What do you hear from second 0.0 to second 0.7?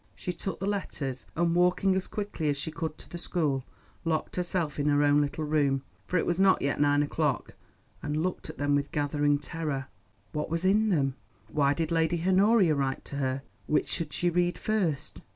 She took the